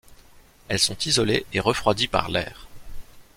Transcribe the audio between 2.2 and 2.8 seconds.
l'air.